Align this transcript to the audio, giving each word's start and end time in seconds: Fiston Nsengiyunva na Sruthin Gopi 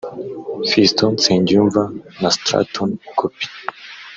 Fiston 0.69 1.11
Nsengiyunva 1.15 1.83
na 2.21 2.29
Sruthin 2.35 2.89
Gopi 3.17 3.45